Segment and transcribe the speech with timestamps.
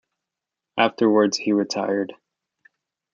[0.79, 2.15] Afterwards he retired.